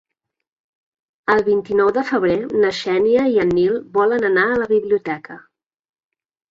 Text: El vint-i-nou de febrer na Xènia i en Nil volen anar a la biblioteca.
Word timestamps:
El 1.33 1.43
vint-i-nou 1.49 1.91
de 1.99 2.05
febrer 2.13 2.39
na 2.65 2.73
Xènia 2.81 3.29
i 3.35 3.39
en 3.45 3.55
Nil 3.61 3.79
volen 4.01 4.29
anar 4.35 4.51
a 4.57 4.61
la 4.65 4.71
biblioteca. 4.77 5.41